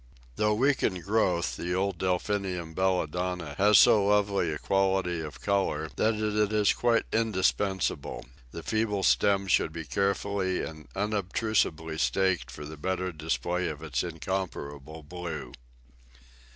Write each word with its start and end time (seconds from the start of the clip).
Though 0.35 0.55
weak 0.55 0.81
in 0.81 0.99
growth 1.01 1.55
the 1.57 1.75
old 1.75 1.99
Delphinium 1.99 2.73
Belladonna 2.73 3.53
has 3.59 3.77
so 3.77 4.07
lovely 4.07 4.51
a 4.51 4.57
quality 4.57 5.21
of 5.21 5.41
colour 5.41 5.89
that 5.95 6.15
it 6.15 6.51
is 6.51 6.73
quite 6.73 7.05
indispensable; 7.13 8.25
the 8.49 8.63
feeble 8.63 9.03
stem 9.03 9.45
should 9.45 9.71
be 9.71 9.85
carefully 9.85 10.63
and 10.63 10.87
unobtrusively 10.95 11.99
staked 11.99 12.49
for 12.49 12.65
the 12.65 12.77
better 12.77 13.11
display 13.11 13.67
of 13.69 13.83
its 13.83 14.01
incomparable 14.01 15.03
blue. 15.03 15.53